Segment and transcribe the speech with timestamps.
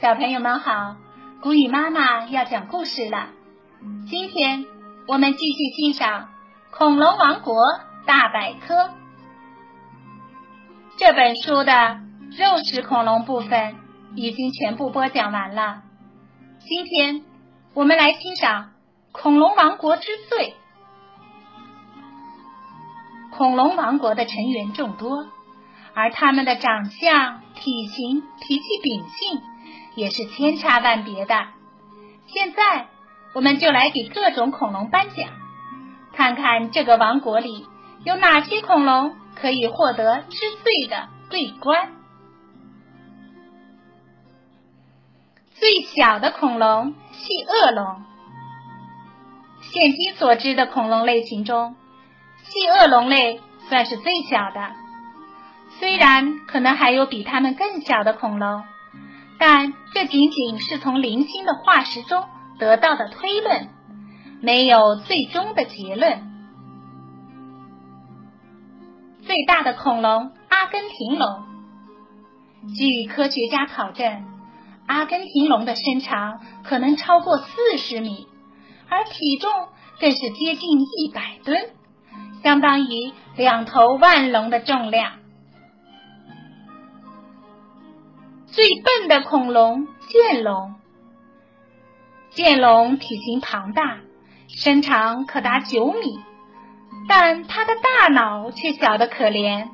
[0.00, 0.96] 小朋友们好，
[1.42, 3.28] 古雨妈妈要讲故事了。
[4.08, 4.64] 今天
[5.06, 6.22] 我们继续欣赏
[6.70, 7.54] 《恐龙王国
[8.06, 8.74] 大百科》
[10.96, 12.00] 这本书的
[12.30, 13.76] 肉食恐龙部分
[14.14, 15.82] 已经全部播讲完了。
[16.60, 17.22] 今天
[17.74, 18.70] 我们来欣赏
[19.12, 20.54] 恐龙王国之最。
[23.32, 25.26] 恐龙王国的成员众多，
[25.92, 29.42] 而他们的长相、体型、脾气、秉性
[29.94, 31.48] 也是千差万别的。
[32.26, 32.86] 现在，
[33.34, 35.28] 我们就来给各种恐龙颁奖，
[36.12, 37.66] 看看这个王国里
[38.04, 41.92] 有哪些恐龙可以获得之最的桂冠。
[45.54, 48.02] 最小的恐龙系恶龙，
[49.60, 51.76] 现今所知的恐龙类型中。
[52.42, 54.72] 细恶龙类算是最小的，
[55.78, 58.64] 虽然可能还有比它们更小的恐龙，
[59.40, 62.24] 但这仅仅是从零星的化石中
[62.58, 63.68] 得到的推论，
[64.42, 66.30] 没有最终的结论。
[69.22, 71.44] 最大的恐龙阿根廷龙，
[72.76, 74.26] 据科学家考证，
[74.86, 78.26] 阿根廷龙的身长可能超过四十米，
[78.90, 79.50] 而体重
[79.98, 81.70] 更是接近一百吨。
[82.42, 85.19] 相当于两头万龙的重量。
[88.60, 90.74] 最笨的恐龙剑龙，
[92.28, 94.00] 剑龙体型庞大，
[94.48, 96.20] 身长可达九米，
[97.08, 99.68] 但它的大脑却小得可怜，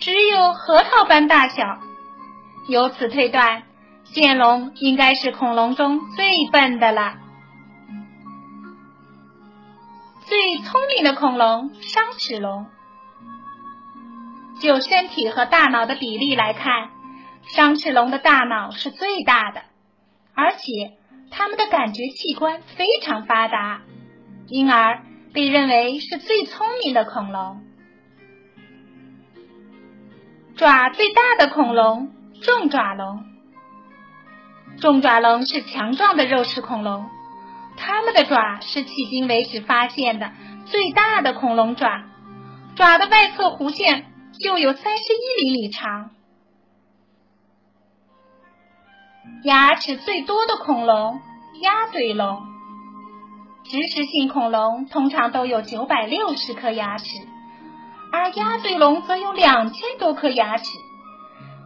[0.00, 1.78] 只有核桃般大小。
[2.66, 3.62] 由此推断，
[4.02, 7.18] 剑龙应该是恐龙中最笨的了。
[10.26, 12.66] 最聪明的恐龙商齿龙，
[14.60, 16.90] 就身体和大脑的比例来看，
[17.54, 19.62] 商齿龙的大脑是最大的，
[20.34, 20.92] 而且
[21.30, 23.82] 它们的感觉器官非常发达，
[24.48, 27.62] 因而被认为是最聪明的恐龙。
[30.56, 32.10] 爪最大的恐龙
[32.42, 33.24] 重爪龙，
[34.80, 37.08] 重爪龙是强壮的肉食恐龙。
[37.76, 40.32] 它们的爪是迄今为止发现的
[40.66, 42.04] 最大的恐龙爪，
[42.74, 46.10] 爪的外侧弧线就有三十一厘米长。
[49.44, 51.20] 牙齿最多的恐龙
[51.60, 52.42] 鸭嘴龙，
[53.64, 57.04] 植食性恐龙通常都有九百六十颗牙齿，
[58.12, 60.64] 而鸭嘴龙则有两千多颗牙齿。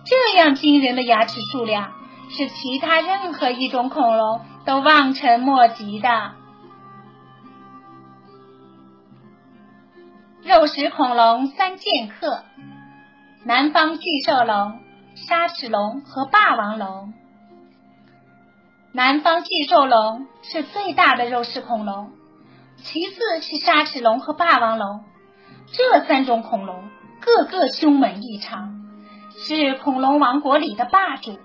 [0.04, 1.92] 这样惊人的牙齿数量，
[2.28, 4.40] 是其他任何一种恐龙。
[4.64, 6.34] 都望尘莫及的
[10.44, 12.44] 肉食恐龙三剑客：
[13.44, 14.78] 南方巨兽龙、
[15.16, 17.12] 沙齿龙和霸王龙。
[18.94, 22.12] 南方巨兽龙是最大的肉食恐龙，
[22.76, 25.04] 其次是沙齿龙和霸王龙。
[25.72, 28.82] 这三种恐龙个个凶猛异常，
[29.30, 31.38] 是恐龙王国里的霸主。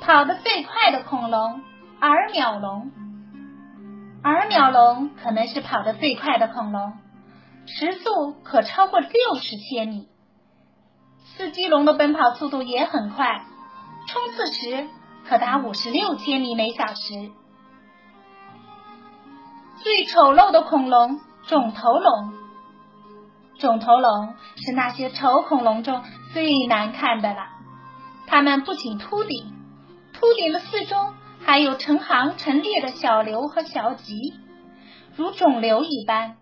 [0.00, 1.62] 跑得最快的恐龙
[2.02, 2.90] 耳鸟龙，
[4.24, 6.92] 耳鸟龙可能是跑得最快的恐龙，
[7.64, 10.08] 时速可超过六十千米。
[11.24, 13.46] 四脊龙的奔跑速度也很快，
[14.08, 14.88] 冲刺时
[15.28, 17.30] 可达五十六千米每小时。
[19.82, 22.32] 最丑陋的恐龙肿头龙，
[23.58, 27.48] 肿头龙是那些丑恐龙中最难看的了，
[28.26, 29.52] 它们不仅秃顶。
[30.12, 30.96] 秃顶的四周
[31.44, 34.14] 还有成行成列的小瘤和小棘，
[35.16, 36.36] 如肿瘤一般，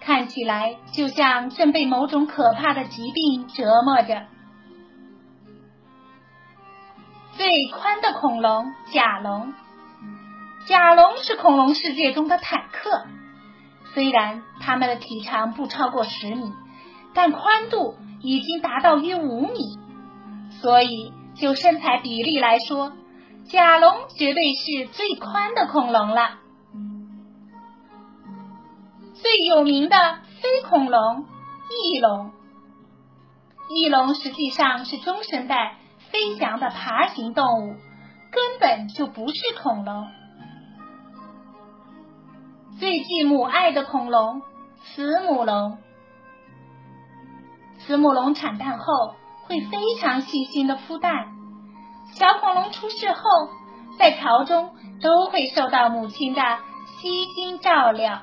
[0.00, 4.26] 看起来就像正被某种可怕的疾病折磨着。
[7.40, 9.54] 最宽的恐龙甲龙，
[10.66, 13.06] 甲龙是恐龙世界中的坦克，
[13.94, 16.52] 虽然它们的体长不超过十米，
[17.14, 19.78] 但宽度已经达到约五米，
[20.60, 22.92] 所以就身材比例来说。
[23.48, 26.40] 甲龙绝对是最宽的恐龙了。
[29.14, 29.96] 最有名的
[30.42, 31.24] 非恐龙
[31.70, 32.32] 翼龙，
[33.70, 35.78] 翼龙实际上是中生代
[36.12, 37.74] 飞翔的爬行动物，
[38.30, 40.08] 根本就不是恐龙。
[42.78, 44.42] 最具母爱的恐龙
[44.82, 45.78] 慈母龙，
[47.78, 49.14] 慈母龙产蛋后
[49.46, 51.28] 会非常细心的孵蛋。
[52.12, 53.20] 小恐龙出世后，
[53.98, 56.42] 在巢中都会受到母亲的
[57.00, 58.22] 悉心照料。